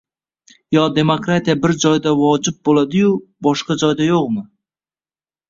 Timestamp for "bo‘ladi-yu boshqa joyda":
2.71-4.09